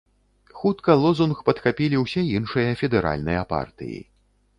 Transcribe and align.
Хутка 0.59 0.95
лозунг 1.01 1.43
падхапілі 1.49 1.99
ўсе 2.03 2.23
іншыя 2.39 2.71
федэральныя 2.81 3.45
партыі. 3.53 4.01